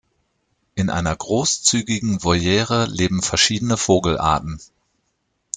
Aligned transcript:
In 0.73 0.89
einer 0.89 1.15
großzügigen 1.15 2.23
Voliere 2.23 2.87
leben 2.87 3.21
verschiedene 3.21 3.77
Vogelarten. 3.77 4.59